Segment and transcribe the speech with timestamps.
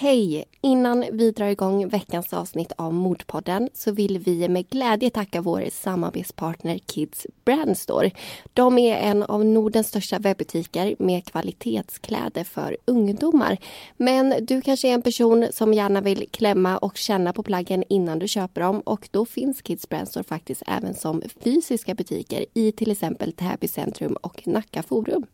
[0.00, 0.44] Hej!
[0.60, 5.64] Innan vi drar igång veckans avsnitt av Mordpodden så vill vi med glädje tacka vår
[5.72, 8.10] samarbetspartner Kids Brandstore.
[8.52, 13.58] De är en av Nordens största webbutiker med kvalitetskläder för ungdomar.
[13.96, 18.18] Men du kanske är en person som gärna vill klämma och känna på plaggen innan
[18.18, 22.90] du köper dem och då finns Kids Brandstore faktiskt även som fysiska butiker i till
[22.90, 25.26] exempel Täby centrum och Nacka Forum.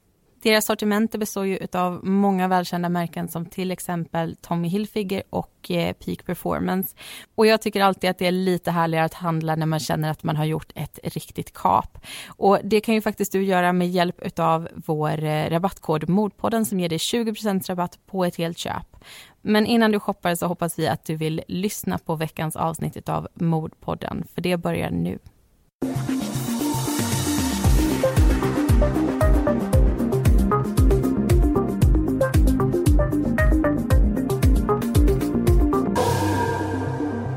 [0.45, 5.93] Deras sortiment består ju av många välkända märken som till exempel Tommy Hilfiger och eh,
[5.93, 6.97] Peak Performance.
[7.35, 10.23] Och jag tycker alltid att det är lite härligare att handla när man känner att
[10.23, 11.99] man har gjort ett riktigt kap.
[12.27, 16.81] Och det kan ju faktiskt du göra med hjälp av vår eh, rabattkod Mordpodden som
[16.81, 18.97] ger dig 20% rabatt på ett helt köp.
[19.43, 23.29] Men innan du shoppar så hoppas vi att du vill lyssna på veckans avsnitt av
[23.35, 25.19] Mordpodden, för det börjar nu.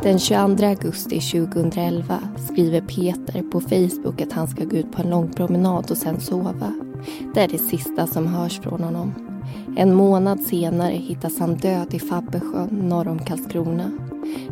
[0.07, 2.19] Den 22 augusti 2011
[2.51, 6.19] skriver Peter på Facebook att han ska gå ut på en lång promenad och sen
[6.19, 6.73] sova.
[7.33, 9.13] Det är det sista som hörs från honom.
[9.77, 13.91] En månad senare hittas han död i Fabbesjön norr om Karlskrona.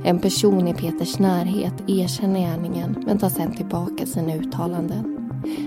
[0.05, 5.24] En person i Peters närhet erkänner gärningen men tar sen tillbaka sina uttalanden.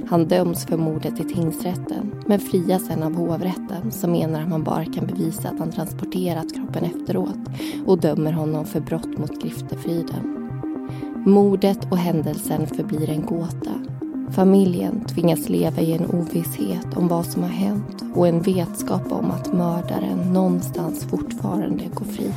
[0.09, 4.65] Han döms för mordet i tingsrätten men frias sen av hovrätten som menar att man
[4.65, 7.39] bara kan bevisa att han transporterat kroppen efteråt
[7.87, 10.51] och dömer honom för brott mot griftefriden.
[11.27, 13.73] Mordet och händelsen förblir en gåta.
[14.31, 19.31] Familjen tvingas leva i en ovisshet om vad som har hänt och en vetskap om
[19.31, 22.33] att mördaren någonstans fortfarande går fri.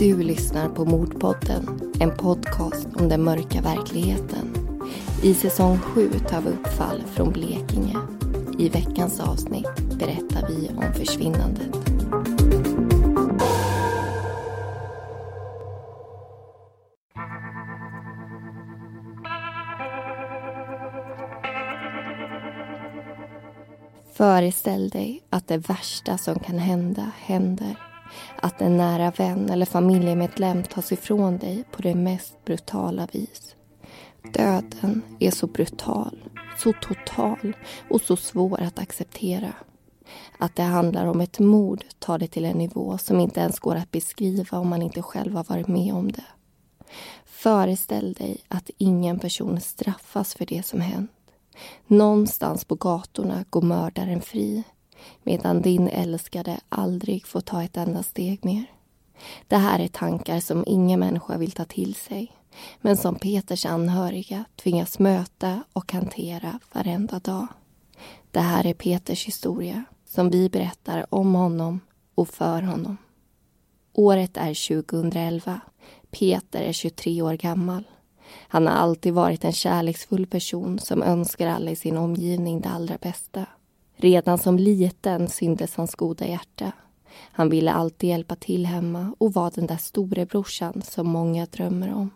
[0.00, 4.54] Du lyssnar på Mordpodden en podcast om den mörka verkligheten.
[5.22, 7.96] I säsong 7 tar vi upp fall från Blekinge.
[8.58, 11.76] I veckans avsnitt berättar vi om försvinnandet.
[24.14, 27.89] Föreställ dig att det värsta som kan hända händer
[28.36, 33.54] att en nära vän eller familjemedlem tas ifrån dig på det mest brutala vis.
[34.32, 36.18] Döden är så brutal,
[36.58, 37.56] så total
[37.90, 39.52] och så svår att acceptera.
[40.38, 43.76] Att det handlar om ett mord tar det till en nivå som inte ens går
[43.76, 46.24] att beskriva om man inte själv har varit med om det.
[47.24, 51.10] Föreställ dig att ingen person straffas för det som hänt.
[51.86, 54.64] Någonstans på gatorna går mördaren fri
[55.22, 58.64] medan din älskade aldrig får ta ett enda steg mer.
[59.48, 62.32] Det här är tankar som ingen människa vill ta till sig
[62.80, 67.46] men som Peters anhöriga tvingas möta och hantera varenda dag.
[68.30, 71.80] Det här är Peters historia som vi berättar om honom
[72.14, 72.96] och för honom.
[73.92, 75.60] Året är 2011.
[76.10, 77.84] Peter är 23 år gammal.
[78.48, 82.98] Han har alltid varit en kärleksfull person som önskar alla i sin omgivning det allra
[83.00, 83.46] bästa.
[84.02, 86.72] Redan som liten syntes hans goda hjärta.
[87.32, 92.10] Han ville alltid hjälpa till hemma och var den där storebrorsan som många drömmer om.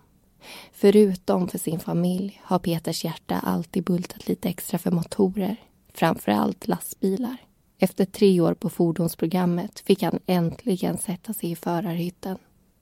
[0.73, 5.57] Förutom för sin familj har Peters hjärta alltid bultat lite extra för motorer,
[5.95, 7.37] framför allt lastbilar.
[7.79, 12.39] Efter tre år på fordonsprogrammet fick han äntligen sätta sig i förarhytten.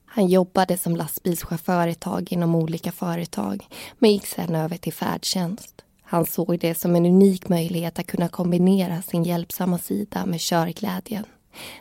[0.07, 3.67] Han jobbade som lastbilschaufför ett tag inom olika företag
[3.99, 5.85] men gick sen över till färdtjänst.
[6.13, 11.25] Han såg det som en unik möjlighet att kunna kombinera sin hjälpsamma sida med körglädjen.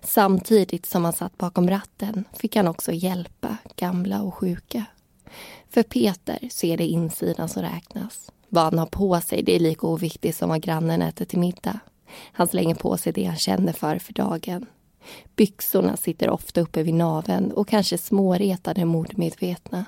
[0.03, 4.85] Samtidigt som han satt bakom ratten fick han också hjälpa gamla och sjuka.
[5.69, 8.31] För Peter så är det insidan som räknas.
[8.49, 11.79] Vad han har på sig det är lika oviktigt som vad grannen äter till middag.
[12.31, 14.65] Han slänger på sig det han känner för för dagen.
[15.35, 19.85] Byxorna sitter ofta uppe vid naven och kanske småretade mordmedvetna.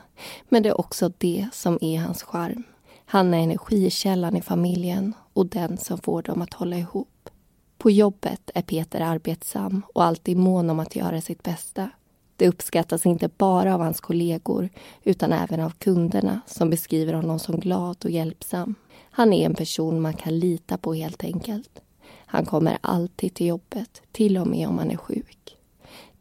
[0.49, 2.63] Men det är också det som är hans charm.
[3.13, 7.29] Han är energikällan i familjen och den som får dem att hålla ihop.
[7.77, 11.89] På jobbet är Peter arbetsam och alltid mån om att göra sitt bästa.
[12.35, 14.69] Det uppskattas inte bara av hans kollegor
[15.03, 18.75] utan även av kunderna som beskriver honom som glad och hjälpsam.
[19.11, 21.81] Han är en person man kan lita på helt enkelt.
[22.25, 25.57] Han kommer alltid till jobbet, till och med om han är sjuk.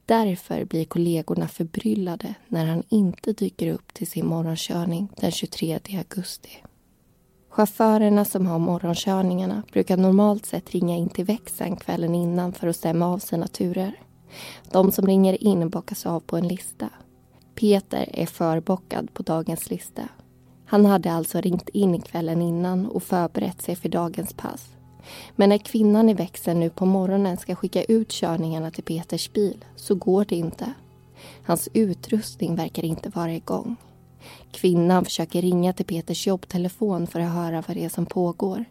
[0.07, 6.63] Därför blir kollegorna förbryllade när han inte dyker upp till sin morgonkörning den 23 augusti.
[7.53, 12.77] Chaufförerna som har morgonkörningarna brukar normalt sett ringa in till växeln kvällen innan för att
[12.77, 13.93] stämma av sina turer.
[14.71, 16.89] De som ringer in bockas av på en lista.
[17.55, 20.09] Peter är förbockad på dagens lista.
[20.67, 24.69] Han hade alltså ringt in kvällen innan och förberett sig för dagens pass.
[25.37, 29.65] Men när kvinnan i växeln nu på morgonen ska skicka ut körningarna till Peters bil
[29.77, 30.73] så går det inte.
[31.47, 33.77] Hans utrustning verkar inte vara igång.
[34.53, 38.65] Kvinnan försöker ringa till Peters jobbtelefon för att höra vad det är som pågår.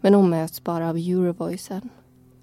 [0.00, 1.88] Men hon möts bara av Eurovoicen.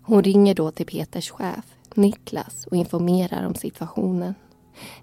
[0.01, 4.33] Hon ringer då till Peters chef, Niklas, och informerar om situationen.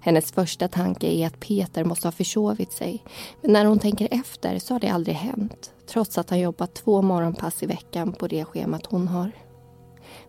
[0.01, 3.03] Hennes första tanke är att Peter måste ha försovit sig.
[3.41, 5.71] Men när hon tänker efter så har det aldrig hänt.
[5.87, 9.31] Trots att han jobbat två morgonpass i veckan på det schemat hon har.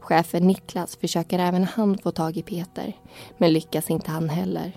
[0.01, 2.97] Chefen Niklas försöker även han få tag i Peter.
[3.39, 4.73] Men lyckas inte han heller.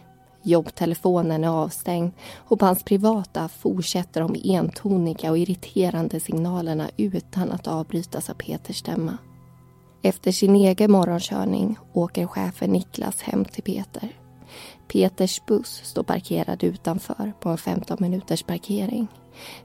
[0.47, 7.67] Jobbtelefonen är avstängd och på hans privata fortsätter de entoniga och irriterande signalerna utan att
[7.67, 9.17] avbrytas av Peters stämma.
[10.01, 14.09] Efter sin egen morgonkörning åker chefen Niklas hem till Peter.
[14.88, 19.07] Peters buss står parkerad utanför på en 15 minuters parkering.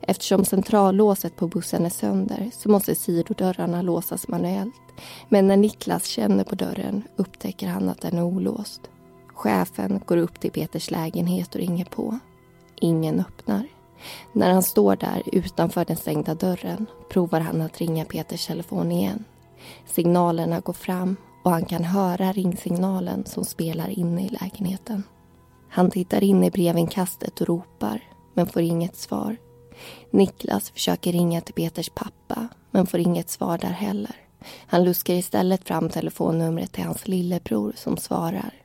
[0.00, 4.75] Eftersom centrallåset på bussen är sönder så måste sidodörrarna låsas manuellt.
[5.29, 8.92] Men när Niklas känner på dörren upptäcker han att den är olåst.
[9.34, 12.19] Chefen går upp till Peters lägenhet och ringer på.
[12.81, 13.67] Ingen öppnar.
[14.32, 19.25] När han står där utanför den stängda dörren provar han att ringa Peters telefon igen.
[19.87, 25.02] Signalerna går fram och han kan höra ringsignalen som spelar inne i lägenheten.
[25.69, 28.00] Han tittar in i brevinkastet och ropar,
[28.34, 29.37] men får inget svar.
[30.11, 34.17] Niklas försöker ringa till Peters pappa, men får inget svar där heller.
[34.67, 38.62] Han luskar istället fram telefonnumret till hans lillebror som svarar.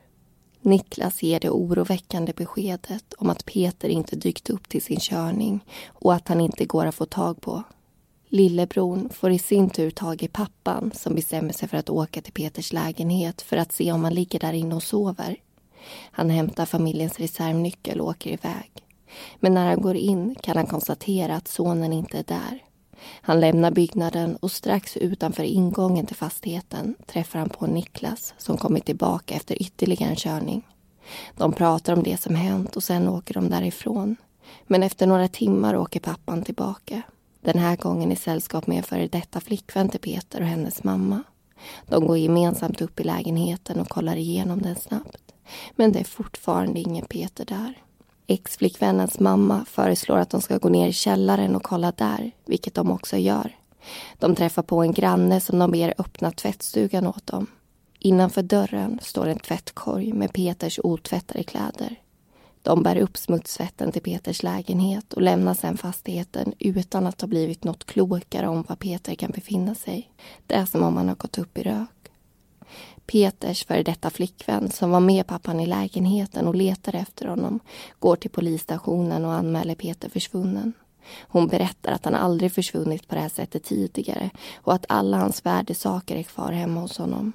[0.60, 6.14] Niklas ger det oroväckande beskedet om att Peter inte dykt upp till sin körning och
[6.14, 7.62] att han inte går att få tag på.
[8.28, 12.32] Lillebron får i sin tur tag i pappan som bestämmer sig för att åka till
[12.32, 15.36] Peters lägenhet för att se om han ligger där inne och sover.
[16.10, 18.70] Han hämtar familjens reservnyckel och åker iväg.
[19.40, 22.62] Men när han går in kan han konstatera att sonen inte är där.
[23.00, 28.84] Han lämnar byggnaden och strax utanför ingången till fastigheten träffar han på Niklas som kommit
[28.84, 30.66] tillbaka efter ytterligare en körning.
[31.36, 34.16] De pratar om det som hänt och sen åker de därifrån.
[34.66, 37.02] Men efter några timmar åker pappan tillbaka.
[37.40, 41.22] Den här gången i sällskap med en före detta flickvän till Peter och hennes mamma.
[41.86, 45.34] De går gemensamt upp i lägenheten och kollar igenom den snabbt.
[45.76, 47.74] Men det är fortfarande ingen Peter där.
[48.30, 52.90] Ex-flickvännens mamma föreslår att de ska gå ner i källaren och kolla där, vilket de
[52.90, 53.56] också gör.
[54.18, 57.46] De träffar på en granne som de ber öppna tvättstugan åt dem.
[57.98, 61.96] Innanför dörren står en tvättkorg med Peters otvättade kläder.
[62.62, 67.64] De bär upp smutsvätten till Peters lägenhet och lämnar sedan fastigheten utan att ha blivit
[67.64, 70.10] något klokare om var Peter kan befinna sig.
[70.46, 71.97] Det är som om han har gått upp i rök.
[73.12, 77.60] Peters före detta flickvän som var med pappan i lägenheten och letade efter honom
[77.98, 80.72] går till polisstationen och anmäler Peter försvunnen.
[81.28, 85.46] Hon berättar att han aldrig försvunnit på det här sättet tidigare och att alla hans
[85.46, 87.32] värdesaker är kvar hemma hos honom.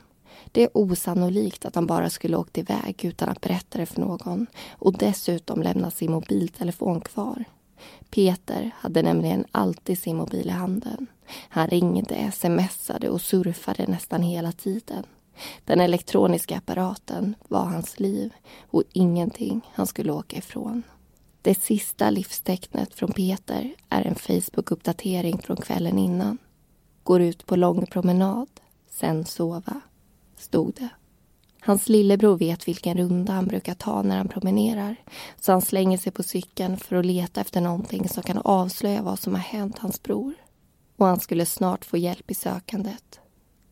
[0.51, 4.47] Det är osannolikt att han bara skulle åkt iväg utan att berätta det för någon
[4.71, 7.43] och dessutom lämnat sin mobiltelefon kvar.
[8.09, 11.07] Peter hade nämligen alltid sin mobil i handen.
[11.49, 15.03] Han ringde, smsade och surfade nästan hela tiden.
[15.65, 18.33] Den elektroniska apparaten var hans liv
[18.71, 20.83] och ingenting han skulle åka ifrån.
[21.41, 26.37] Det sista livstecknet från Peter är en Facebook-uppdatering från kvällen innan.
[27.03, 28.47] Går ut på lång promenad,
[28.89, 29.81] sen sova,
[30.37, 30.89] stod det.
[31.59, 34.95] Hans lillebror vet vilken runda han brukar ta när han promenerar
[35.41, 39.19] så han slänger sig på cykeln för att leta efter någonting som kan avslöja vad
[39.19, 40.33] som har hänt hans bror.
[40.97, 43.19] Och han skulle snart få hjälp i sökandet.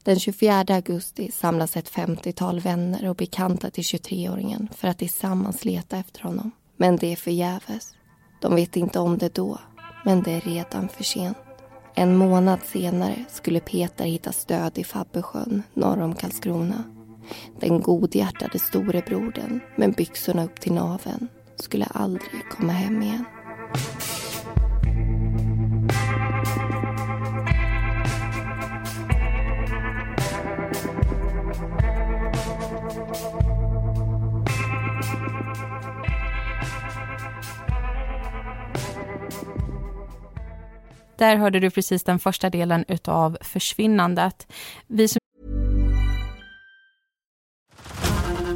[0.03, 5.97] Den 24 augusti samlas ett 50-tal vänner och bekanta till 23-åringen för att tillsammans leta
[5.97, 6.51] efter honom.
[6.77, 7.93] Men det är förgäves.
[8.41, 9.59] De vet inte om det då,
[10.05, 11.37] men det är redan för sent.
[11.95, 16.83] En månad senare skulle Peter hitta stöd i Fabbesjön norr om Karlskrona.
[17.59, 23.25] Den godhjärtade storebrodern med byxorna upp till naven skulle aldrig komma hem igen.
[41.21, 42.85] Där hörde du precis den första delen
[43.41, 44.47] försvinnandet.
[44.87, 45.19] Vi som...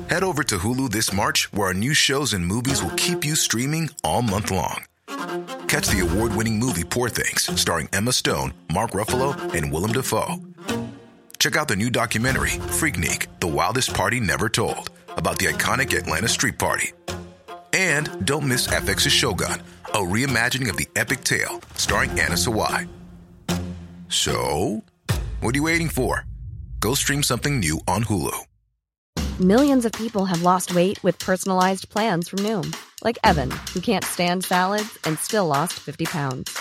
[0.09, 3.35] Head over to Hulu this March where our new shows and movies will keep you
[3.35, 4.83] streaming all month long.
[5.67, 10.39] Catch the award-winning movie Poor things starring Emma Stone, Mark Ruffalo and Willem Dafoe.
[11.37, 16.27] Check out the new documentary Freaknik, The Wildest Party Never Told about the iconic Atlanta
[16.27, 16.93] Street Party.
[17.73, 19.61] And don't miss FX's Shogun
[19.95, 22.85] a reimagining of the epic tale starring Anna Sawai.
[24.09, 24.83] So,
[25.39, 26.25] What are you waiting for?
[26.81, 28.35] Go stream something new on Hulu.
[29.39, 32.75] Millions of people have lost weight with personalized plans from Noom,
[33.05, 36.57] like Evan, who can't stand salads and still lost 50 pounds.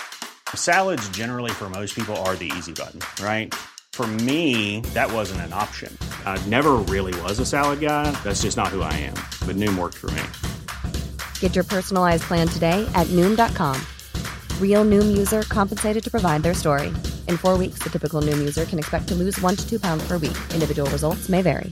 [0.53, 3.53] Salads, generally, for most people, are the easy button, right?
[3.91, 5.97] For me, that wasn't an option.
[6.25, 8.11] I never really was a salad guy.
[8.23, 9.15] That's just not who I am.
[9.45, 10.23] But Noom worked for me.
[11.39, 13.79] Get your personalized plan today at Noom.com.
[14.59, 16.87] Real Noom user compensated to provide their story.
[17.29, 20.07] In four weeks, the typical Noom user can expect to lose one to two pounds
[20.07, 20.37] per week.
[20.53, 21.71] Individual results may vary.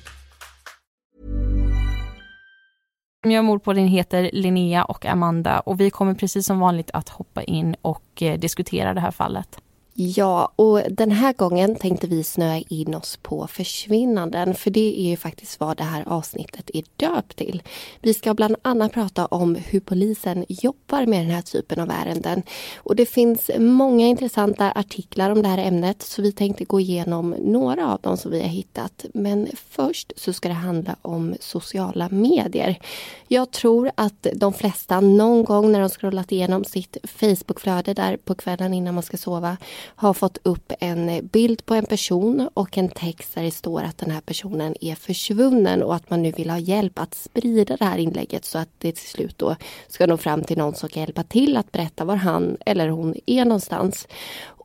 [3.26, 7.10] Jag gör på din heter Linnea och Amanda och vi kommer precis som vanligt att
[7.10, 9.63] hoppa in och eh, diskutera det här fallet.
[9.96, 15.10] Ja, och den här gången tänkte vi snöa in oss på försvinnanden för det är
[15.10, 17.64] ju faktiskt vad det här avsnittet är döpt till.
[18.02, 22.44] Vi ska bland annat prata om hur polisen jobbar med den här typen av ärenden.
[22.78, 27.36] Och det finns många intressanta artiklar om det här ämnet så vi tänkte gå igenom
[27.40, 29.06] några av dem som vi har hittat.
[29.14, 32.80] Men först så ska det handla om sociala medier.
[33.28, 38.36] Jag tror att de flesta någon gång när de scrollat igenom sitt Facebookflöde där på
[38.36, 42.90] kvällen innan man ska sova har fått upp en bild på en person och en
[42.90, 46.50] text där det står att den här personen är försvunnen och att man nu vill
[46.50, 49.56] ha hjälp att sprida det här inlägget så att det till slut då
[49.88, 53.16] ska nå fram till någon som kan hjälpa till att berätta var han eller hon
[53.26, 54.08] är någonstans.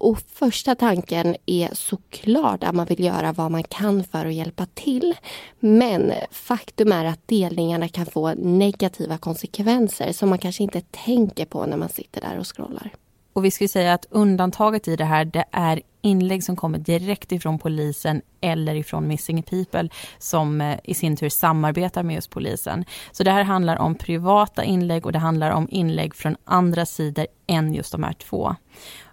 [0.00, 4.66] Och första tanken är såklart att man vill göra vad man kan för att hjälpa
[4.75, 5.14] till.
[5.58, 11.66] Men faktum är att delningarna kan få negativa konsekvenser som man kanske inte tänker på
[11.66, 12.92] när man sitter där och scrollar.
[13.32, 17.32] Och vi ska säga att undantaget i det här det är inlägg som kommer direkt
[17.32, 22.85] ifrån polisen eller ifrån Missing People som eh, i sin tur samarbetar med just polisen.
[23.12, 27.26] Så det här handlar om privata inlägg och det handlar om inlägg från andra sidor
[27.47, 28.56] än just de här två.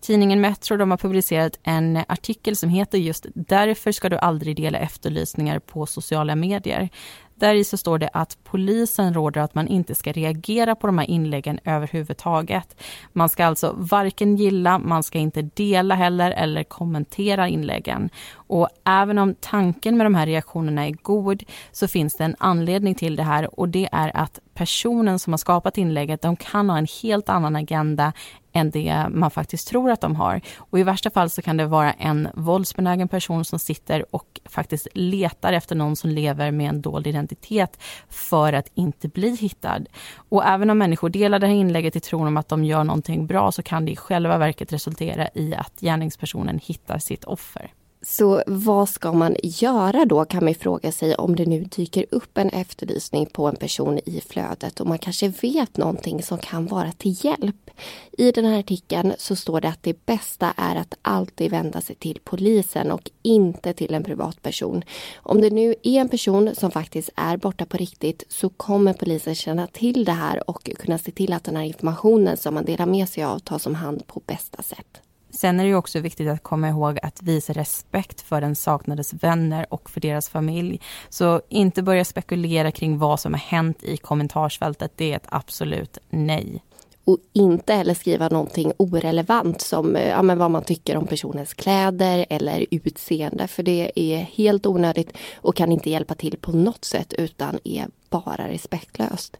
[0.02, 4.78] Tidningen Metro de har publicerat en artikel som heter just Därför ska du aldrig dela
[4.78, 6.90] efterlysningar på sociala medier.
[7.36, 10.98] Där i så står det att polisen råder att man inte ska reagera på de
[10.98, 12.82] här inläggen överhuvudtaget.
[13.14, 18.10] Man ska alltså varken gilla, man ska inte dela heller eller kommentera inläggen.
[18.34, 22.96] Och även om tanken med de här reaktionerna är god så finns det en anledning
[22.96, 26.78] till det här och det är att personen som har skapat inlägget, de kan ha
[26.78, 28.14] en helt annan agenda
[28.54, 30.42] än det man faktiskt tror att de har.
[30.58, 34.88] Och i värsta fall så kan det vara en våldsbenägen person som sitter och faktiskt
[34.94, 39.86] letar efter någon som lever med en dold identitet för att inte bli hittad.
[40.30, 43.28] Och även om människor delar det här inlägget i tron om att de gör någonting
[43.28, 47.72] bra så kan det i själva verket resultera i att gärningspersonen hittar sitt offer.
[48.08, 52.38] Så vad ska man göra då kan man fråga sig om det nu dyker upp
[52.38, 56.92] en efterlysning på en person i flödet och man kanske vet någonting som kan vara
[56.92, 57.72] till hjälp.
[58.18, 61.96] I den här artikeln så står det att det bästa är att alltid vända sig
[61.96, 64.84] till polisen och inte till en privatperson.
[65.16, 69.36] Om det nu är en person som faktiskt är borta på riktigt så kommer polisen
[69.36, 72.86] känna till det här och kunna se till att den här informationen som man delar
[72.86, 75.02] med sig av tas om hand på bästa sätt.
[75.36, 79.66] Sen är det också viktigt att komma ihåg att visa respekt för den saknades vänner
[79.70, 80.82] och för deras familj.
[81.10, 84.92] Så inte börja spekulera kring vad som har hänt i kommentarsfältet.
[84.96, 86.64] Det är ett absolut nej.
[87.06, 91.54] Och inte heller skriva någonting orelevant som eh, ja, men vad man tycker om personens
[91.54, 93.48] kläder eller utseende.
[93.48, 97.88] För det är helt onödigt och kan inte hjälpa till på något sätt utan är
[98.10, 99.38] bara respektlöst.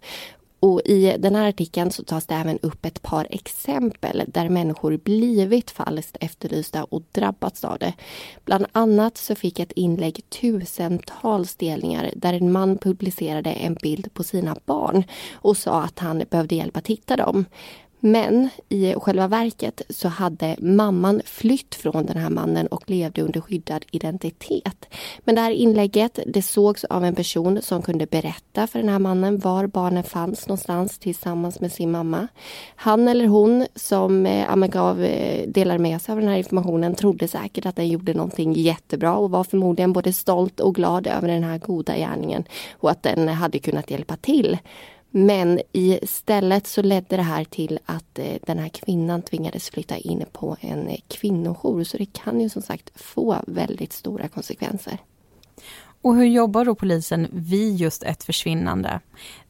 [0.66, 4.98] Och I den här artikeln så tas det även upp ett par exempel där människor
[4.98, 7.94] blivit falskt efterlysta och drabbats av det.
[8.46, 14.24] Bland annat så fick ett inlägg tusentals delningar där en man publicerade en bild på
[14.24, 15.04] sina barn
[15.34, 17.46] och sa att han behövde hjälp att hitta dem.
[18.06, 23.42] Men i själva verket så hade mamman flytt från den här mannen och levde under
[23.42, 24.86] skyddad identitet.
[25.20, 29.00] Men det här inlägget det sågs av en person som kunde berätta för den här
[29.00, 32.28] mannen var barnen fanns någonstans tillsammans med sin mamma.
[32.76, 37.28] Han eller hon som eh, gav, eh, delade med sig av den här informationen trodde
[37.28, 41.44] säkert att den gjorde någonting jättebra och var förmodligen både stolt och glad över den
[41.44, 42.44] här goda gärningen
[42.80, 44.58] och att den hade kunnat hjälpa till.
[45.18, 50.26] Men istället så ledde det här till att eh, den här kvinnan tvingades flytta in
[50.32, 51.84] på en eh, kvinnojour.
[51.84, 54.98] Så det kan ju som sagt få väldigt stora konsekvenser.
[56.02, 59.00] Och hur jobbar då polisen vid just ett försvinnande?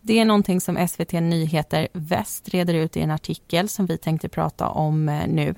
[0.01, 4.29] Det är någonting som SVT Nyheter Väst reder ut i en artikel som vi tänkte
[4.29, 5.55] prata om eh, nu.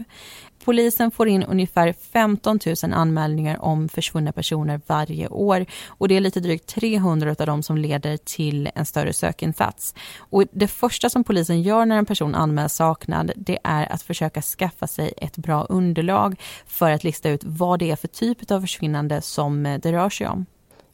[0.68, 6.20] Polisen får in ungefär 15 000 anmälningar om försvunna personer varje år och det är
[6.20, 9.96] lite drygt 300 av dem som leder till en större sökinsats.
[10.20, 14.42] Och det första som polisen gör när en person anmäls saknad det är att försöka
[14.42, 18.62] skaffa sig ett bra underlag för att lista ut vad det är för typ av
[18.62, 20.46] försvinnande som eh, det rör sig om.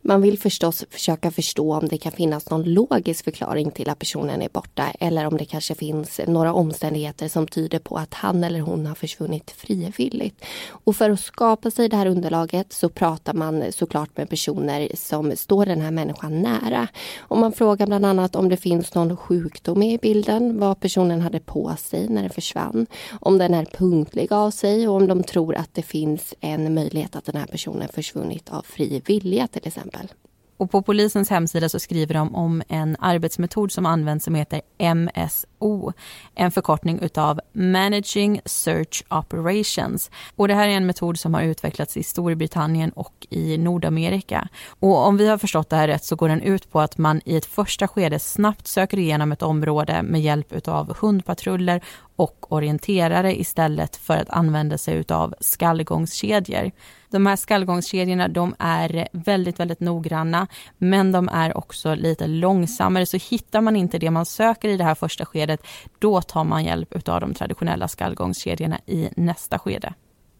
[0.06, 4.42] Man vill förstås försöka förstå om det kan finnas någon logisk förklaring till att personen
[4.42, 8.60] är borta eller om det kanske finns några omständigheter som tyder på att han eller
[8.60, 10.46] hon har försvunnit frivilligt.
[10.68, 15.36] Och för att skapa sig det här underlaget så pratar man såklart med personer som
[15.36, 16.88] står den här människan nära.
[17.20, 21.22] Och man frågar bland annat om det finns någon sjukdom med i bilden, vad personen
[21.22, 22.88] hade på sig när den försvann,
[23.20, 27.16] om den är punktlig av sig och om de tror att det finns en möjlighet
[27.16, 30.18] att den här personen försvunnit av fri vilja till exempel exempel.
[30.58, 34.62] Och på polisens hemsida så skriver de om en arbetsmetod som används som heter
[34.96, 35.92] MSO.
[36.36, 40.12] En förkortning utav Managing Search Operations.
[40.36, 44.48] Och det här är en metod som har utvecklats i Storbritannien och i Nordamerika.
[44.80, 47.22] Och om vi har förstått det här rätt så går den ut på att man
[47.26, 51.82] i ett första skede snabbt söker igenom ett område med hjälp utav hundpatruller
[52.16, 56.72] och orienterare istället för att använda sig utav skallgångskedjor.
[57.10, 63.18] De här skallgångskedjorna de är väldigt, väldigt noggranna men de är också lite långsammare så
[63.18, 65.64] hittar man inte det man söker i det här första skedet
[66.00, 69.94] då tar man hjälp utav de traditionella skallgångskedjorna i nästa skede.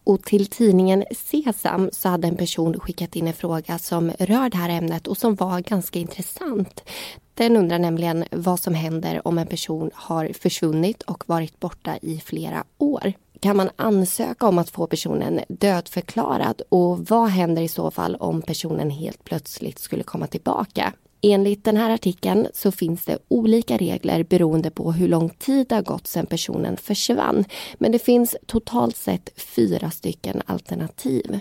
[0.04, 4.58] Och till tidningen Sesam så hade en person skickat in en fråga som rör det
[4.58, 6.84] här ämnet och som var ganska intressant.
[7.34, 12.20] Den undrar nämligen vad som händer om en person har försvunnit och varit borta i
[12.26, 13.14] flera år.
[13.40, 18.42] Kan man ansöka om att få personen dödförklarad och vad händer i så fall om
[18.42, 20.94] personen helt plötsligt skulle komma tillbaka?
[21.26, 25.76] Enligt den här artikeln så finns det olika regler beroende på hur lång tid det
[25.76, 27.46] har gått sedan personen försvann.
[27.78, 31.40] Men det finns totalt sett fyra stycken alternativ.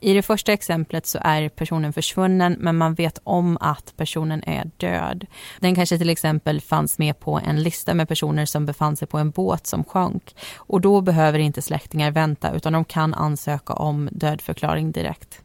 [0.00, 4.70] I det första exemplet så är personen försvunnen men man vet om att personen är
[4.76, 5.26] död.
[5.60, 9.18] Den kanske till exempel fanns med på en lista med personer som befann sig på
[9.18, 10.34] en båt som sjönk.
[10.56, 15.42] Och då behöver inte släktingar vänta utan de kan ansöka om dödförklaring direkt.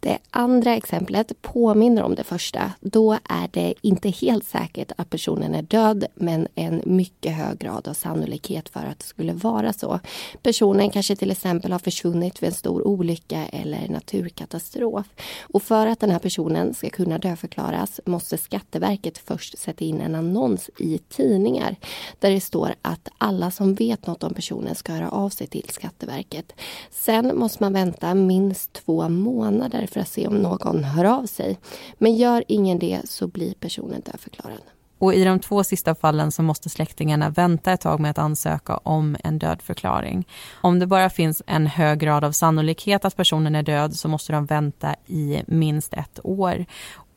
[0.00, 2.72] Det andra exemplet påminner om det första.
[2.80, 7.88] Då är det inte helt säkert att personen är död men en mycket hög grad
[7.88, 10.00] av sannolikhet för att det skulle vara så.
[10.42, 15.06] Personen kanske till exempel har försvunnit vid en stor olycka eller naturkatastrof.
[15.40, 20.14] Och för att den här personen ska kunna dödförklaras måste Skatteverket först sätta in en
[20.14, 21.76] annons i tidningar
[22.18, 25.68] där det står att alla som vet något om personen ska höra av sig till
[25.68, 26.52] Skatteverket.
[26.90, 31.58] Sen måste man vänta minst två månader för att se om någon hör av sig.
[31.98, 34.60] Men gör ingen det så blir personen dödförklarad.
[35.00, 38.76] Och i de två sista fallen så måste släktingarna vänta ett tag med att ansöka
[38.76, 40.28] om en dödförklaring.
[40.60, 44.32] Om det bara finns en hög grad av sannolikhet att personen är död så måste
[44.32, 46.66] de vänta i minst ett år.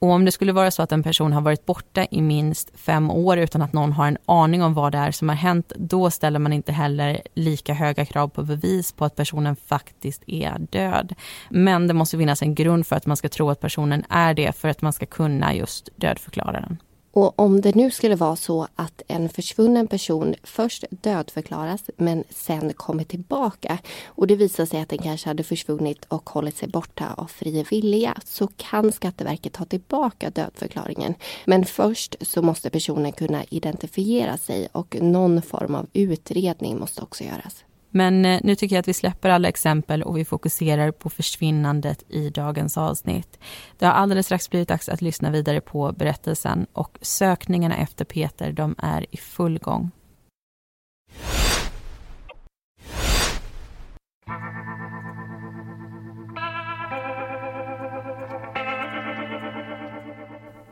[0.03, 3.11] Och om det skulle vara så att en person har varit borta i minst fem
[3.11, 6.11] år utan att någon har en aning om vad det är som har hänt, då
[6.11, 11.15] ställer man inte heller lika höga krav på bevis på att personen faktiskt är död.
[11.49, 14.55] Men det måste finnas en grund för att man ska tro att personen är det
[14.55, 16.77] för att man ska kunna just dödförklara den.
[17.13, 22.73] Och om det nu skulle vara så att en försvunnen person först dödförklaras men sen
[22.73, 27.13] kommer tillbaka och det visar sig att den kanske hade försvunnit och hållit sig borta
[27.17, 31.15] av fri vilja så kan Skatteverket ta tillbaka dödförklaringen.
[31.45, 37.23] Men först så måste personen kunna identifiera sig och någon form av utredning måste också
[37.23, 37.63] göras.
[37.95, 42.03] Men eh, nu tycker jag att vi släpper alla exempel och vi fokuserar på försvinnandet
[42.09, 43.39] i dagens avsnitt.
[43.77, 48.51] Det har alldeles strax blivit dags att lyssna vidare på berättelsen och sökningarna efter Peter,
[48.51, 49.91] de är i full gång.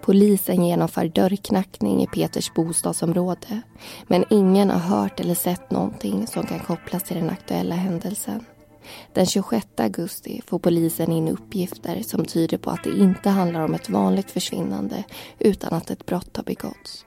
[0.02, 3.62] Polisen genomför dörrknackning i Peters bostadsområde
[4.08, 8.46] men ingen har hört eller sett någonting som kan kopplas till den aktuella händelsen.
[9.14, 13.74] Den 26 augusti får polisen in uppgifter som tyder på att det inte handlar om
[13.74, 15.04] ett vanligt försvinnande
[15.40, 17.06] utan att ett brott har begåtts.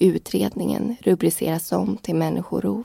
[0.00, 2.84] Utredningen rubriceras om till människorov.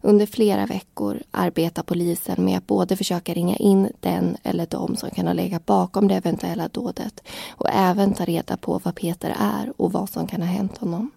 [0.00, 5.10] Under flera veckor arbetar polisen med att både försöka ringa in den eller de som
[5.10, 9.72] kan ha legat bakom det eventuella dådet och även ta reda på vad Peter är
[9.76, 11.10] och vad som kan ha hänt honom.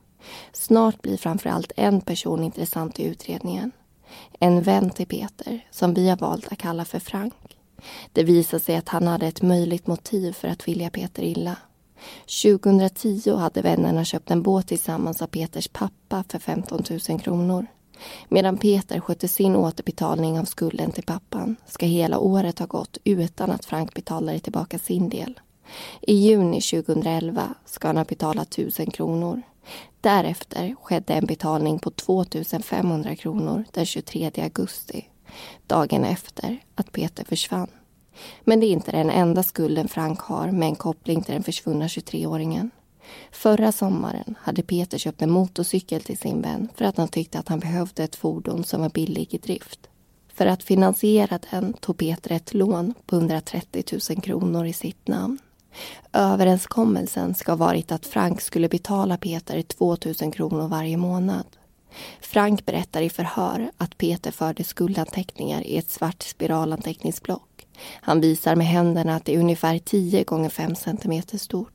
[0.54, 3.72] Snart blir framförallt en person intressant i utredningen.
[4.40, 7.34] En vän till Peter, som vi har valt att kalla för Frank.
[8.14, 11.58] Det visade sig att han hade ett möjligt motiv för att vilja Peter illa.
[12.44, 17.68] 2010 hade vännerna köpt en båt tillsammans av Peters pappa för 15 000 kronor.
[18.30, 23.52] Medan Peter skötte sin återbetalning av skulden till pappan ska hela året ha gått utan
[23.52, 25.40] att Frank betalade tillbaka sin del.
[26.02, 29.42] I juni 2011 ska han ha betalat 1000 kronor.
[30.02, 35.10] Därefter skedde en betalning på 2500 kronor den 23 augusti,
[35.68, 37.68] dagen efter att Peter försvann.
[38.44, 41.88] Men det är inte den enda skulden Frank har med en koppling till den försvunna
[41.88, 42.70] 23-åringen.
[43.32, 47.48] Förra sommaren hade Peter köpt en motorcykel till sin vän för att han tyckte att
[47.48, 49.80] han behövde ett fordon som var billig i drift.
[50.34, 55.38] För att finansiera den tog Peter ett lån på 130 000 kronor i sitt namn.
[56.14, 61.46] Överenskommelsen ska ha varit att Frank skulle betala Peter 2 000 kronor varje månad.
[62.22, 67.68] Frank berättar i förhör att Peter förde skuldanteckningar i ett svart spiralanteckningsblock.
[68.02, 71.75] Han visar med händerna att det är ungefär 10 gånger 5 cm stort.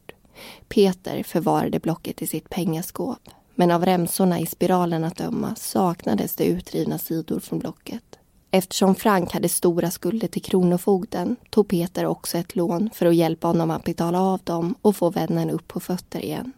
[0.69, 6.45] Peter förvarade blocket i sitt pengaskåp men av remsorna i spiralen att döma saknades det
[6.45, 8.19] utrivna sidor från blocket.
[8.51, 13.47] Eftersom Frank hade stora skulder till Kronofogden tog Peter också ett lån för att hjälpa
[13.47, 16.53] honom att betala av dem och få vännen upp på fötter igen.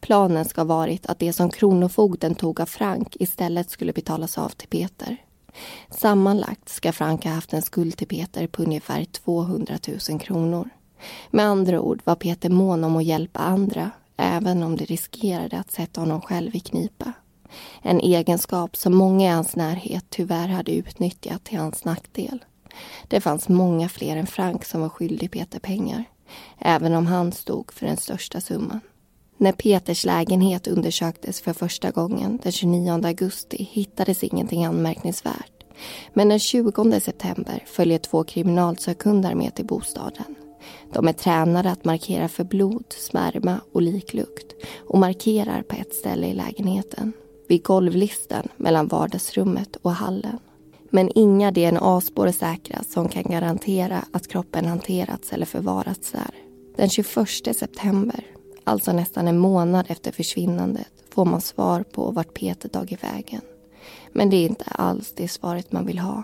[0.00, 4.68] Planen ska varit att det som Kronofogden tog av Frank istället skulle betalas av till
[4.68, 5.16] Peter.
[5.90, 9.78] Sammanlagt ska Frank ha haft en skuld till Peter på ungefär 200
[10.10, 10.70] 000 kronor.
[11.30, 15.70] Med andra ord var Peter mån om att hjälpa andra även om det riskerade att
[15.70, 17.12] sätta honom själv i knipa.
[17.82, 22.44] En egenskap som många i hans närhet tyvärr hade utnyttjat till hans nackdel.
[23.08, 26.04] Det fanns många fler än Frank som var skyldig Peter pengar,
[26.58, 28.80] även om han stod för den största summan.
[29.36, 35.64] När Peters lägenhet undersöktes för första gången den 29 augusti hittades ingenting anmärkningsvärt.
[36.14, 40.34] Men den 20 september följer två kriminalsökhundar med till bostaden.
[40.92, 44.54] De är tränade att markera för blod, smärma och liklukt
[44.88, 47.12] och markerar på ett ställe i lägenheten
[47.48, 50.38] vid golvlisten mellan vardagsrummet och hallen.
[50.90, 56.30] Men inga DNA-spår är säkra som kan garantera att kroppen hanterats eller förvarats där.
[56.76, 58.24] Den 21 september,
[58.64, 63.40] alltså nästan en månad efter försvinnandet får man svar på vart Peter tagit vägen.
[64.12, 66.22] Men det är inte alls det svaret man vill ha.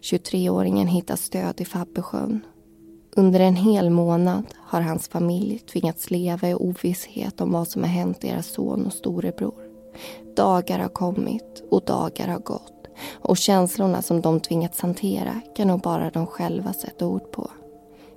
[0.00, 2.40] 23-åringen hittas död i Fabbesjön.
[3.16, 7.90] Under en hel månad har hans familj tvingats leva i ovisshet om vad som har
[7.90, 9.54] hänt deras son och storebror.
[10.36, 15.80] Dagar har kommit och dagar har gått och känslorna som de tvingats hantera kan nog
[15.80, 17.50] bara de själva sätta ord på.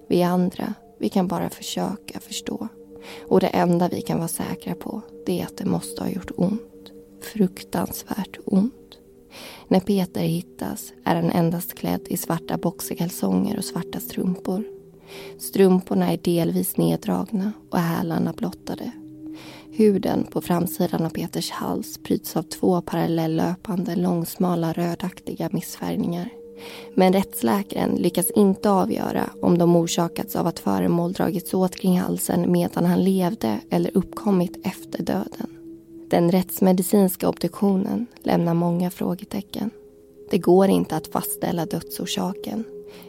[0.08, 2.68] Vi andra, vi kan bara försöka förstå.
[3.28, 6.32] Och det enda vi kan vara säkra på det är att det måste ha gjort
[6.38, 6.92] ont.
[7.22, 8.74] Fruktansvärt ont.
[9.68, 14.75] När Peter hittas är han endast klädd i svarta boxerkalsonger och svarta strumpor.
[15.40, 18.92] Strumporna är delvis neddragna och hälarna blottade.
[19.72, 26.30] Huden på framsidan av Peters hals pryds av två parallellöpande långsmala rödaktiga missfärgningar.
[26.96, 32.52] Men rättsläkaren lyckas inte avgöra om de orsakats av att föremål dragits åt kring halsen
[32.52, 35.50] medan han levde eller uppkommit efter döden.
[36.10, 39.70] Den rättsmedicinska obduktionen lämnar många frågetecken.
[40.32, 42.64] Det går inte att fastställa dödsorsaken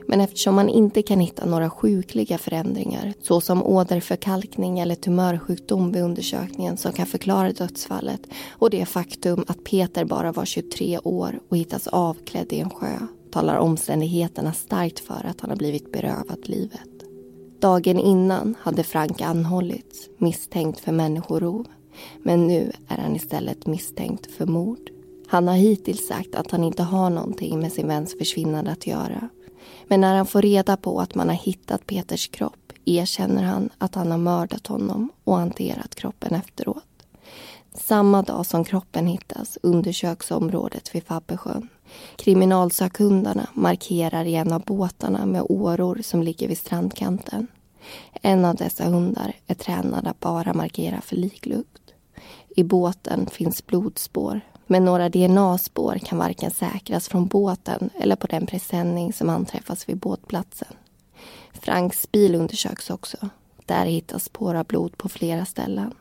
[0.06, 6.76] men eftersom man inte kan hitta några sjukliga förändringar såsom åderförkalkning eller tumörsjukdom vid undersökningen
[6.76, 8.20] som kan förklara dödsfallet
[8.50, 12.98] och det faktum att Peter bara var 23 år och hittas avklädd i en sjö
[13.30, 16.88] talar omständigheterna starkt för att han har blivit berövad livet.
[17.60, 21.66] Dagen innan hade Frank anhållits misstänkt för människorov
[22.22, 24.90] men nu är han istället misstänkt för mord.
[25.26, 29.28] Han har hittills sagt att han inte har någonting med sin väns försvinnande att göra
[29.88, 33.94] men när han får reda på att man har hittat Peters kropp erkänner han att
[33.94, 36.84] han har mördat honom och hanterat kroppen efteråt.
[37.74, 41.68] Samma dag som kroppen hittas undersöks området vid Fabbesjön.
[42.16, 47.46] Kriminalsökhundarna markerar i en av båtarna med åror som ligger vid strandkanten.
[48.12, 51.82] En av dessa hundar är tränad att bara markera för liklukt.
[52.56, 58.46] I båten finns blodspår men några DNA-spår kan varken säkras från båten eller på den
[58.46, 60.68] presenning som anträffas vid båtplatsen.
[61.52, 63.16] Franks bil undersöks också.
[63.66, 65.94] Där hittas spår av blod på flera ställen.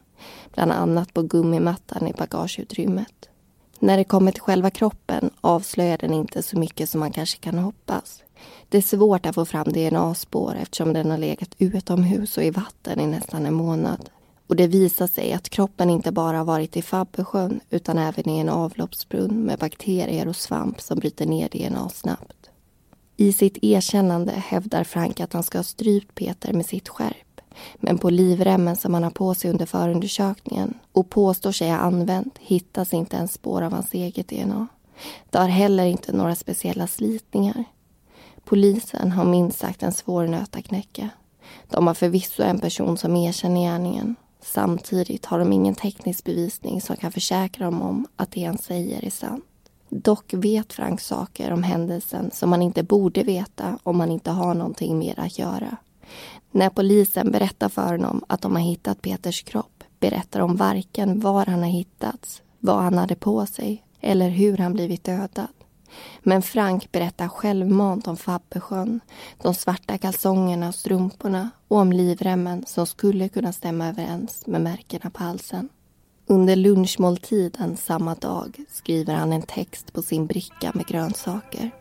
[0.53, 3.29] Bland annat på gummimattan i bagageutrymmet.
[3.79, 7.57] När det kommer till själva kroppen avslöjar den inte så mycket som man kanske kan
[7.57, 8.23] hoppas.
[8.69, 12.99] Det är svårt att få fram DNA-spår eftersom den har legat utomhus och i vatten
[12.99, 14.09] i nästan en månad.
[14.47, 18.49] Och det visar sig att kroppen inte bara varit i Fabbesjön utan även i en
[18.49, 22.49] avloppsbrunn med bakterier och svamp som bryter ner DNA snabbt.
[23.17, 27.41] I sitt erkännande hävdar Frank att han ska ha strypt Peter med sitt skärp.
[27.75, 32.37] Men på livremmen som han har på sig under förundersökningen och påstår sig ha använt
[32.39, 34.67] hittas inte ens spår av hans eget DNA.
[35.29, 37.63] Det har heller inte några speciella slitningar.
[38.43, 41.09] Polisen har minst sagt en svår nöt att knäcka.
[41.69, 44.15] De har förvisso en person som erkänner gärningen.
[44.45, 49.05] Samtidigt har de ingen teknisk bevisning som kan försäkra dem om att det han säger
[49.05, 49.45] är sant.
[49.89, 54.53] Dock vet Frank saker om händelsen som man inte borde veta om man inte har
[54.53, 55.77] någonting mer att göra.
[56.51, 61.45] När polisen berättar för honom att de har hittat Peters kropp berättar de varken var
[61.45, 65.47] han har hittats, vad han hade på sig eller hur han blivit dödad.
[66.19, 68.99] Men Frank berättar självmant om Fabbesjön,
[69.41, 75.09] de svarta kalsongerna och strumporna och om livremmen som skulle kunna stämma överens med märkena
[75.09, 75.69] på halsen.
[76.27, 81.71] Under lunchmåltiden samma dag skriver han en text på sin bricka med grönsaker.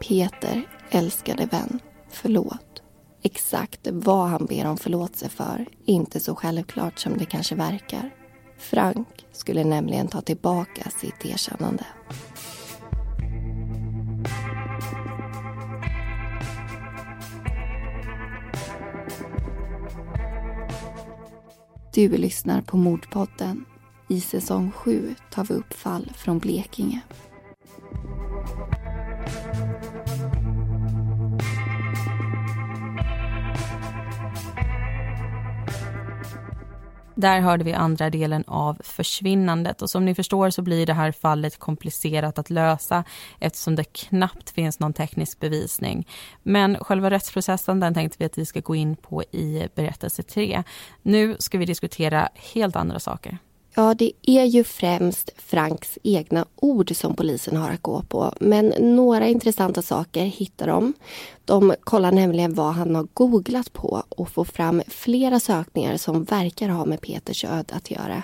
[0.00, 2.82] Peter, älskade vän, förlåt.
[3.22, 8.10] Exakt vad han ber om förlåtelse för är inte så självklart som det kanske verkar.
[8.58, 11.86] Frank skulle nämligen ta tillbaka sitt erkännande.
[21.98, 23.64] Du lyssnar på Mordpodden.
[24.08, 27.00] I säsong 7 tar vi upp fall från Blekinge.
[37.20, 41.12] Där hörde vi andra delen av försvinnandet och som ni förstår så blir det här
[41.12, 43.04] fallet komplicerat att lösa
[43.38, 46.08] eftersom det knappt finns någon teknisk bevisning.
[46.42, 50.62] Men själva rättsprocessen den tänkte vi att vi ska gå in på i berättelse 3.
[51.02, 53.38] Nu ska vi diskutera helt andra saker.
[53.78, 58.32] Ja, det är ju främst Franks egna ord som polisen har att gå på.
[58.40, 60.94] Men några intressanta saker hittar de.
[61.44, 66.68] De kollar nämligen vad han har googlat på och får fram flera sökningar som verkar
[66.68, 68.22] ha med Peters öde att göra.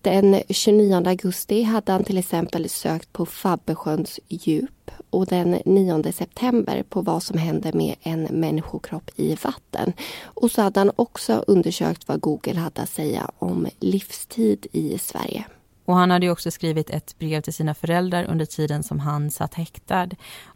[0.00, 6.82] Den 29 augusti hade han till exempel sökt på Fabbesjöns djup och den 9 september
[6.88, 9.92] på vad som händer med en människokropp i vatten.
[10.24, 15.44] Och så hade han också undersökt vad Google hade att säga om livstid i Sverige.
[15.84, 19.54] Och han hade också skrivit ett brev till sina föräldrar under tiden som han satt
[19.54, 20.08] häktad.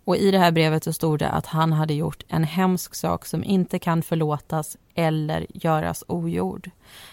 [0.05, 3.27] Och i det här brevet så stod det att han hade gjort en hemsk sak
[3.27, 6.71] som inte kan förlåtas eller göras ogjord.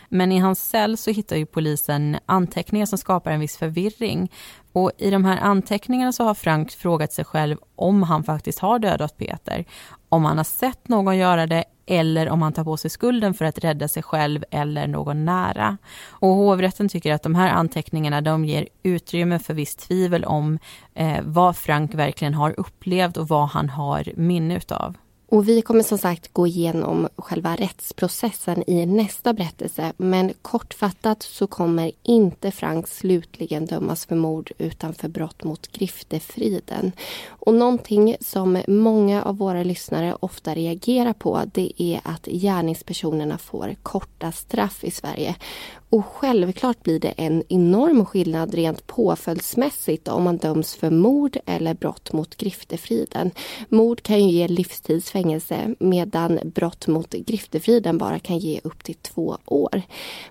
[0.10, 4.32] Men i hans cell så hittar ju polisen anteckningar som skapar en viss förvirring.
[4.72, 8.80] Och i de här anteckningarna så har Frank frågat sig själv om han faktiskt har
[8.80, 9.66] dödat Peter.
[10.10, 13.46] Om han har sett någon göra det eller om han tar på sig skulden för
[13.46, 15.78] att rädda sig själv eller någon nära.
[16.10, 20.60] Och hovrätten tycker att de här anteckningarna de ger utrymme för visst tvivel om
[20.94, 24.96] eh, vad Frank verkligen har upplevt och vad han har minne utav.
[25.34, 29.94] Och vi kommer som sagt gå igenom själva rättsprocessen i nästa berättelse.
[29.98, 36.92] Men kortfattat så kommer inte Frank slutligen dömas för mord utan för brott mot griftefriden.
[37.28, 43.76] Och någonting som många av våra lyssnare ofta reagerar på det är att gärningspersonerna får
[43.84, 45.36] korta straff i Sverige.
[45.94, 51.74] Och självklart blir det en enorm skillnad rent påföljdsmässigt om man döms för mord eller
[51.74, 53.32] brott mot griftefriden.
[53.70, 59.38] Mord kan ju ge livstidsfängelse medan brott mot griftefriden bara kan ge upp till två
[59.46, 59.82] år.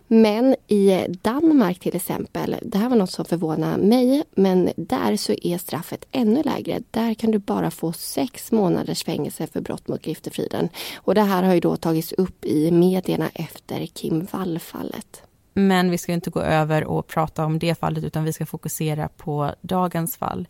[0.06, 5.34] Men i Danmark till exempel, det här var något som förvånade mig, men där så
[5.42, 6.82] är straffet ännu lägre.
[6.90, 10.68] Där kan du bara få sex månaders fängelse för brott mot griftefriden.
[10.96, 15.22] Och det här har ju då tagits upp i medierna efter Kim Wall-fallet.
[15.54, 19.08] Men vi ska inte gå över och prata om det fallet utan vi ska fokusera
[19.08, 20.48] på dagens fall.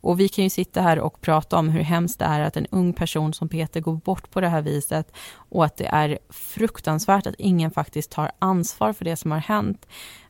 [0.00, 2.66] Och vi kan ju sitta här och prata om hur hemskt det är att en
[2.70, 7.26] ung person som Peter går bort på det här viset och att det är fruktansvärt
[7.26, 9.86] att ingen faktiskt tar ansvar för det som har hänt.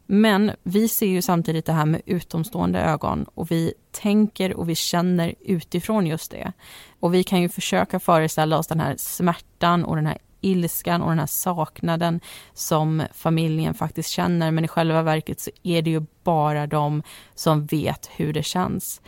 [0.07, 4.75] Men vi ser ju samtidigt det här med utomstående ögon och vi tänker och vi
[4.75, 6.53] känner utifrån just det.
[7.01, 11.09] Och vi kan ju försöka föreställa oss den här smärtan och den här ilskan och
[11.09, 12.21] den här saknaden
[12.53, 14.51] som familjen faktiskt känner.
[14.51, 17.03] Men i själva verket så är det ju bara de
[17.35, 19.01] som vet hur det känns.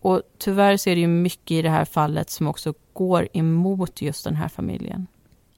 [0.00, 4.02] Och tyvärr så är det ju mycket i det här fallet som också går emot
[4.02, 5.06] just den här familjen.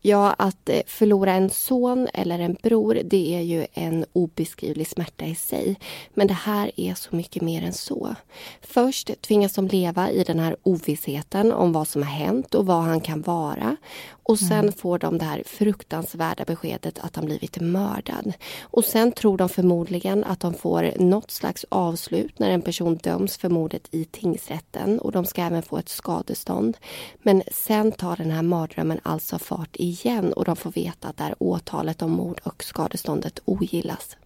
[0.04, 5.24] Ja, att eh, förlora en son eller en bror, det är ju en obeskrivlig smärta
[5.24, 5.76] i sig.
[6.14, 8.14] Men det här är så mycket mer än så.
[8.60, 12.82] Först tvingas de leva i den här ovissheten om vad som har hänt och vad
[12.82, 13.76] han kan vara.
[14.24, 14.72] Och sen mm.
[14.72, 18.32] får de det här fruktansvärda beskedet att han blivit mördad.
[18.60, 23.36] Och sen tror de förmodligen att de får något slags avslut när en person döms
[23.36, 26.76] för mordet i tingsrätten och de ska även få ett skadestånd.
[27.22, 29.91] Men sen tar den här mardrömmen alltså fart igen
[30.32, 34.16] och de får veta att det här åtalet om mord och skadeståndet ogillas.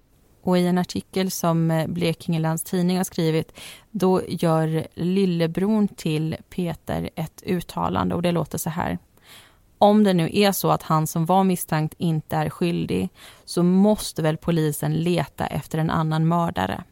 [0.42, 3.52] Och i en artikel som eh, Blekinge Läns Tidning har skrivit,
[3.90, 8.98] då gör lillebror till Peter ett uttalande och det låter så här
[9.79, 13.09] om det nu är så att han som var misstänkt inte är skyldig
[13.44, 16.85] så måste väl polisen leta efter en annan mördare.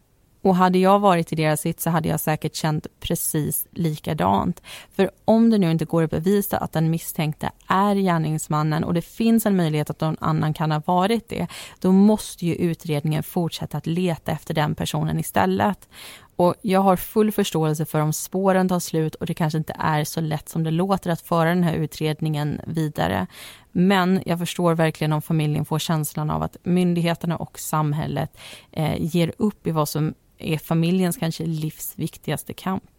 [0.45, 4.63] Och hade jag varit i deras sitt så hade jag säkert känt precis likadant.
[4.97, 9.03] För om det nu inte går att bevisa att den misstänkte är gärningsmannen och det
[9.03, 11.47] finns en möjlighet att någon annan kan ha varit det,
[11.81, 15.89] då måste ju utredningen fortsätta att leta efter den personen istället.
[16.37, 20.05] Och jag har full förståelse för om spåren tar slut och det kanske inte är
[20.05, 23.27] så lätt som det låter att föra den här utredningen vidare.
[23.73, 28.39] Men jag förstår verkligen om familjen får känslan av att myndigheterna och samhället
[28.73, 30.15] eh, ger upp i vad som
[30.49, 32.94] är familjens kanske livsviktigaste kamp.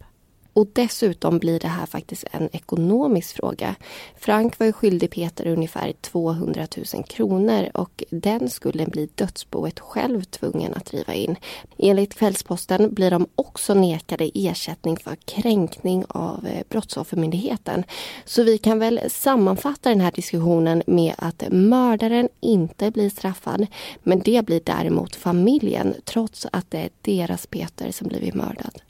[0.56, 3.74] Och dessutom blir det här faktiskt en ekonomisk fråga.
[4.18, 10.22] Frank var ju skyldig Peter ungefär 200 000 kronor och den skulden blir dödsboet själv
[10.22, 11.36] tvungen att driva in.
[11.78, 17.84] Enligt Kvällsposten blir de också nekade ersättning för kränkning av eh, Brottsoffermyndigheten.
[18.24, 23.66] Så vi kan väl sammanfatta den här diskussionen med att mördaren inte blir straffad
[24.02, 28.80] men det blir däremot familjen trots att det är deras Peter som blivit mördad.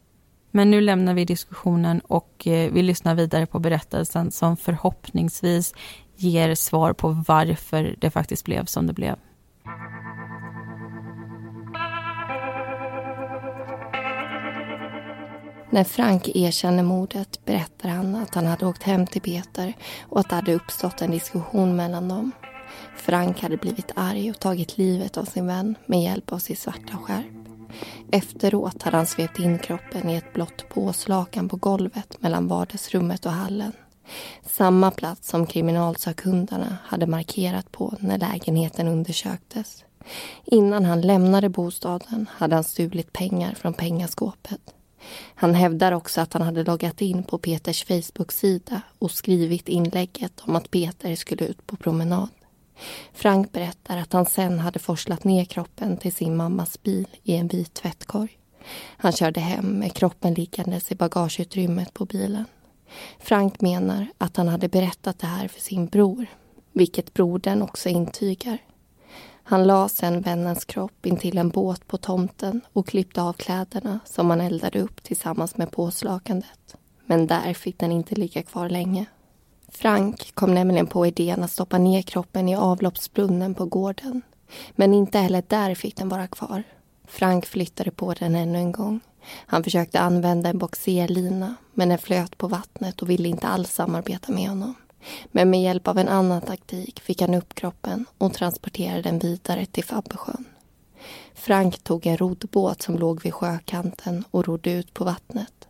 [0.57, 5.75] Men nu lämnar vi diskussionen och eh, vi lyssnar vidare på berättelsen som förhoppningsvis
[6.17, 9.17] ger svar på varför det faktiskt blev som det blev.
[15.71, 19.73] När Frank erkänner mordet berättar han att han hade åkt hem till Peter
[20.09, 22.33] och att det hade uppstått en diskussion mellan dem.
[22.97, 26.97] Frank hade blivit arg och tagit livet av sin vän med hjälp av sitt svarta
[26.97, 27.36] skärp.
[28.13, 33.33] Efteråt hade han svept in kroppen i ett blått påslakan på golvet mellan vardagsrummet och
[33.33, 33.73] hallen.
[34.47, 39.85] Samma plats som kriminalsakkundarna hade markerat på när lägenheten undersöktes.
[40.45, 44.61] Innan han lämnade bostaden hade han stulit pengar från pengaskåpet.
[45.35, 50.57] Han hävdar också att han hade loggat in på Peters Facebook-sida och skrivit inlägget om
[50.57, 52.29] att Peter skulle ut på promenad.
[53.13, 57.49] Frank berättar att han sen hade forslat ner kroppen till sin mammas bil i en
[57.49, 58.39] vit tvättkorg.
[58.97, 62.45] Han körde hem med kroppen liggandes i bagageutrymmet på bilen.
[63.19, 66.27] Frank menar att han hade berättat det här för sin bror,
[66.73, 68.59] vilket brodern också intygar.
[69.43, 74.31] Han la sen vännens kropp intill en båt på tomten och klippte av kläderna som
[74.31, 76.77] han eldade upp tillsammans med påslakandet.
[77.07, 79.07] Men där fick den inte ligga kvar länge.
[79.69, 84.23] Frank kom nämligen på idén att stoppa ner kroppen i avloppsbrunnen på gården.
[84.71, 86.63] Men inte heller där fick den vara kvar.
[87.07, 89.01] Frank flyttade på den ännu en gång.
[89.47, 94.33] Han försökte använda en boxerlina men den flöt på vattnet och ville inte alls samarbeta
[94.33, 94.75] med honom.
[95.27, 99.67] Men med hjälp av en annan taktik fick han upp kroppen och transporterade den vidare
[99.67, 100.45] till Fabbesjön.
[101.35, 105.66] Frank tog en roddbåt som låg vid sjökanten och rodde ut på vattnet.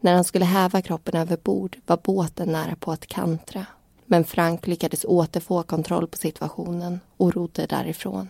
[0.00, 3.66] När han skulle häva kroppen över bord var båten nära på att kantra.
[4.06, 8.28] Men Frank lyckades återfå kontroll på situationen och rodde därifrån.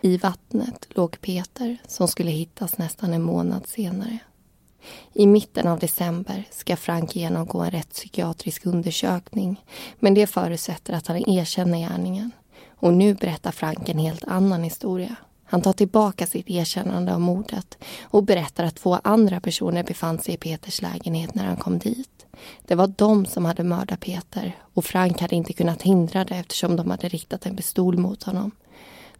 [0.00, 4.18] I vattnet låg Peter som skulle hittas nästan en månad senare.
[5.12, 9.64] I mitten av december ska Frank genomgå en rättspsykiatrisk undersökning
[9.98, 12.30] men det förutsätter att han erkänner gärningen.
[12.76, 15.16] Och nu berättar Frank en helt annan historia.
[15.50, 20.34] Han tar tillbaka sitt erkännande av mordet och berättar att två andra personer befann sig
[20.34, 22.26] i Peters lägenhet när han kom dit.
[22.66, 26.76] Det var de som hade mördat Peter och Frank hade inte kunnat hindra det eftersom
[26.76, 28.50] de hade riktat en pistol mot honom.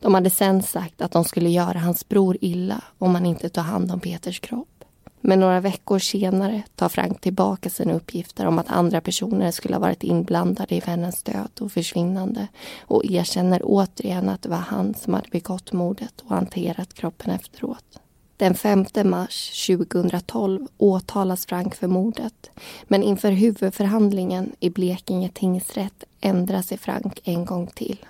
[0.00, 3.64] De hade sen sagt att de skulle göra hans bror illa om han inte tog
[3.64, 4.77] hand om Peters kropp.
[5.20, 9.80] Men några veckor senare tar Frank tillbaka sina uppgifter om att andra personer skulle ha
[9.80, 12.48] varit inblandade i vännens död och försvinnande
[12.80, 18.00] och erkänner återigen att det var han som hade begått mordet och hanterat kroppen efteråt.
[18.36, 22.50] Den 5 mars 2012 åtalas Frank för mordet
[22.84, 28.06] men inför huvudförhandlingen i Blekinge tingsrätt ändrar sig Frank en gång till.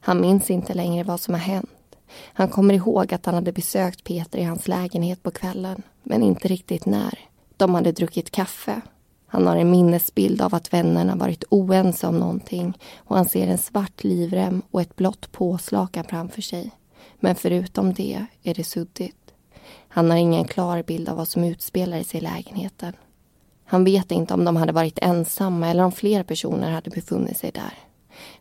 [0.00, 1.70] Han minns inte längre vad som har hänt
[2.12, 6.48] han kommer ihåg att han hade besökt Peter i hans lägenhet på kvällen, men inte
[6.48, 7.18] riktigt när.
[7.56, 8.80] De hade druckit kaffe.
[9.26, 13.58] Han har en minnesbild av att vännerna varit oense om någonting och han ser en
[13.58, 16.70] svart livrem och ett blått påslakan framför sig.
[17.20, 19.16] Men förutom det är det suddigt.
[19.88, 22.92] Han har ingen klar bild av vad som utspelar sig i lägenheten.
[23.64, 27.50] Han vet inte om de hade varit ensamma eller om fler personer hade befunnit sig
[27.50, 27.89] där.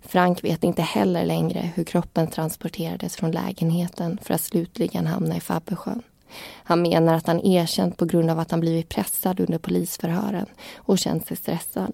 [0.01, 5.39] Frank vet inte heller längre hur kroppen transporterades från lägenheten för att slutligen hamna i
[5.39, 6.01] Fabbesjön.
[6.63, 10.45] Han menar att han erkänt på grund av att han blivit pressad under polisförhören
[10.75, 11.93] och känt sig stressad.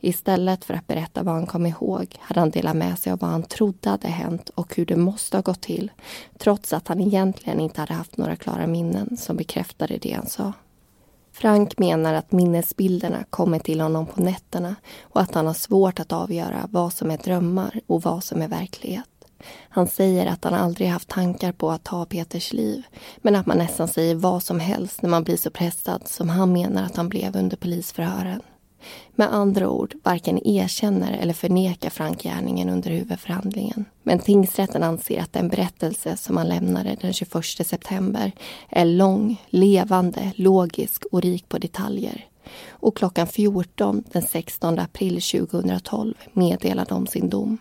[0.00, 3.30] Istället för att berätta vad han kom ihåg hade han delat med sig av vad
[3.30, 5.90] han trodde hade hänt och hur det måste ha gått till
[6.38, 10.52] trots att han egentligen inte hade haft några klara minnen som bekräftade det han sa.
[11.38, 16.12] Frank menar att minnesbilderna kommer till honom på nätterna och att han har svårt att
[16.12, 19.08] avgöra vad som är drömmar och vad som är verklighet.
[19.68, 22.82] Han säger att han aldrig haft tankar på att ta Peters liv
[23.16, 26.52] men att man nästan säger vad som helst när man blir så pressad som han
[26.52, 28.42] menar att han blev under polisförhören.
[29.14, 33.84] Med andra ord varken erkänner eller förnekar Frank gärningen under huvudförhandlingen.
[34.02, 38.32] Men tingsrätten anser att den berättelse som han lämnade den 21 september
[38.68, 42.26] är lång, levande, logisk och rik på detaljer.
[42.68, 47.58] Och klockan 14 den 16 april 2012 meddelade de sin dom.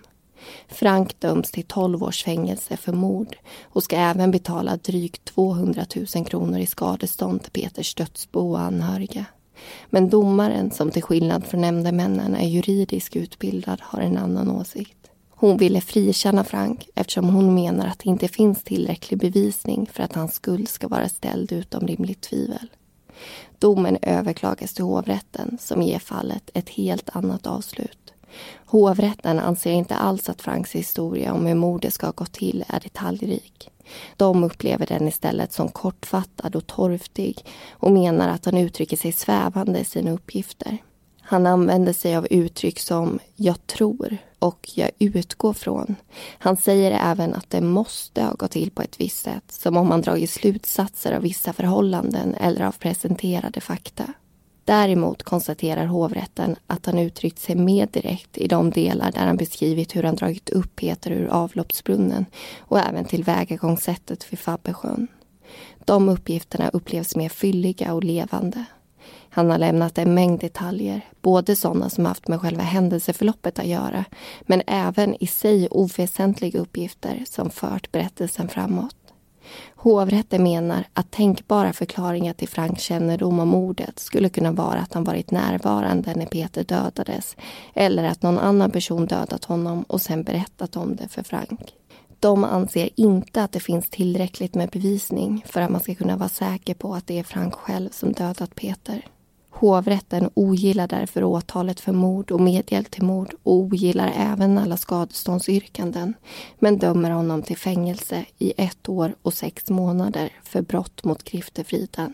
[0.68, 6.26] Frank döms till 12 års fängelse för mord och ska även betala drygt 200 000
[6.26, 9.26] kronor i skadestånd till Peters dödsbo och anhöriga.
[9.90, 14.98] Men domaren, som till skillnad från nämndemännen är juridiskt utbildad, har en annan åsikt.
[15.30, 20.16] Hon ville frikänna Frank eftersom hon menar att det inte finns tillräcklig bevisning för att
[20.16, 22.70] hans skuld ska vara ställd utom rimligt tvivel.
[23.60, 28.14] Domen överklagas till hovrätten som ger fallet ett helt annat avslut.
[28.66, 32.80] Hovrätten anser inte alls att Franks historia om hur mordet ska ha gått till är
[32.80, 33.70] detaljrik.
[34.18, 39.80] De upplever den istället som kortfattad och torftig och menar att han uttrycker sig svävande
[39.80, 40.78] i sina uppgifter.
[41.22, 45.96] Han använder sig av uttryck som ”jag tror” och ”jag utgår från”.
[46.38, 49.88] Han säger även att det måste ha gått till på ett visst sätt som om
[49.88, 54.14] man dragit slutsatser av vissa förhållanden eller av presenterade fakta.
[54.66, 59.96] Däremot konstaterar hovrätten att han uttryckt sig mer direkt i de delar där han beskrivit
[59.96, 62.26] hur han dragit upp Peter ur avloppsbrunnen
[62.60, 65.08] och även tillvägagångssättet vid Fabbesjön.
[65.86, 68.66] De uppgifterna upplevs mer fylliga och levande.
[69.30, 74.06] Han har lämnat en mängd detaljer, både sådana som haft med själva händelseförloppet att göra
[74.42, 79.05] men även i sig oväsentliga uppgifter som fört berättelsen framåt.
[79.76, 85.04] Hovrätten menar att tänkbara förklaringar till Franks kännedom om mordet skulle kunna vara att han
[85.04, 87.36] varit närvarande när Peter dödades
[87.74, 91.74] eller att någon annan person dödat honom och sen berättat om det för Frank.
[92.20, 96.30] De anser inte att det finns tillräckligt med bevisning för att man ska kunna vara
[96.30, 99.06] säker på att det är Frank själv som dödat Peter.
[99.58, 106.14] Hovrätten ogillar därför åtalet för mord och medhjälp till mord och ogillar även alla skadeståndsyrkanden
[106.60, 112.14] men dömer honom till fängelse i ett år och sex månader för brott mot griftefriden.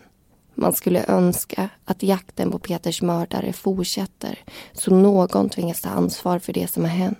[0.54, 4.38] Man skulle önska att jakten på Peters mördare fortsätter
[4.72, 7.18] så någon tvingas ta ansvar för det som har hänt.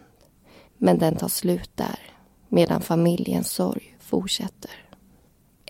[0.79, 1.99] Men den tar slut där,
[2.49, 4.82] medan familjens sorg fortsätter.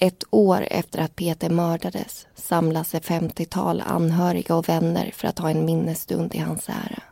[0.03, 5.50] Ett år efter att Peter mördades samlas ett 50-tal anhöriga och vänner för att ha
[5.50, 7.03] en minnesstund i hans ära.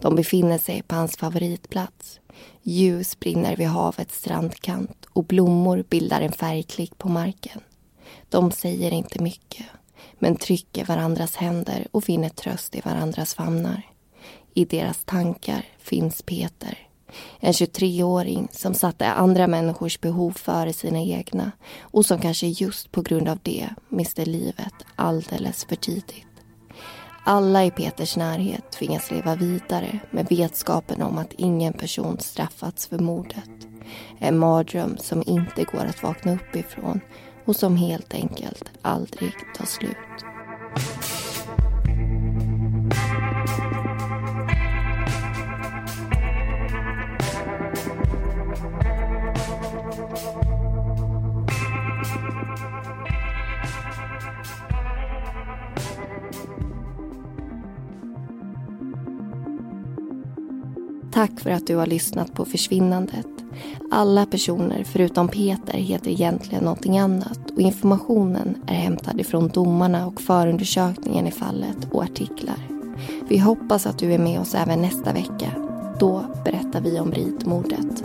[0.00, 2.20] De befinner sig på hans favoritplats.
[2.62, 7.60] Ljus brinner vid havets strandkant och blommor bildar en färgklick på marken.
[8.28, 9.66] De säger inte mycket,
[10.18, 13.82] men trycker varandras händer och finner tröst i varandras famnar.
[14.54, 16.83] I deras tankar finns Peter
[17.40, 23.02] en 23-åring som satte andra människors behov före sina egna och som kanske just på
[23.02, 26.26] grund av det miste livet alldeles för tidigt.
[27.26, 32.98] Alla i Peters närhet tvingas leva vidare med vetskapen om att ingen person straffats för
[32.98, 33.50] mordet.
[34.18, 37.00] En mardröm som inte går att vakna upp ifrån
[37.44, 40.33] och som helt enkelt aldrig tar slut.
[61.14, 63.26] Tack för att du har lyssnat på Försvinnandet.
[63.90, 70.20] Alla personer förutom Peter heter egentligen någonting annat och informationen är hämtad ifrån domarna och
[70.20, 72.68] förundersökningen i fallet och artiklar.
[73.28, 75.50] Vi hoppas att du är med oss även nästa vecka.
[76.00, 78.04] Då berättar vi om ritmordet.